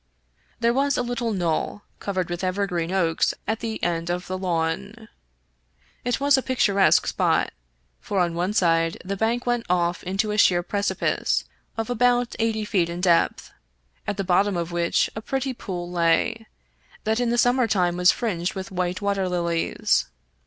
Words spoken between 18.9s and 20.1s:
water lilies.